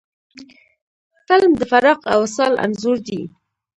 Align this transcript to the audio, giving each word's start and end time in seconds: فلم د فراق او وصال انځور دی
فلم 1.27 1.51
د 1.59 1.61
فراق 1.71 1.99
او 2.13 2.19
وصال 2.25 2.53
انځور 2.65 2.97
دی 3.07 3.21